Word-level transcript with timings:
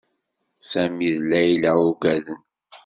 Sami 0.71 1.09
d 1.15 1.17
Layla 1.31 1.71
uggaden. 1.87 2.39